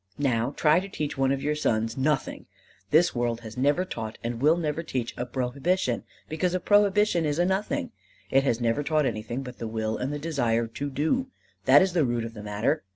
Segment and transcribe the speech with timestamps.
[0.17, 2.47] Now try to teach one of your sons nothing!
[2.89, 7.37] This world has never taught, and will never teach, a prohibition, because a prohibition is
[7.37, 7.91] a nothing;
[8.31, 11.27] it has never taught anything but the will and desire to do:
[11.65, 12.83] that is the root of the matter.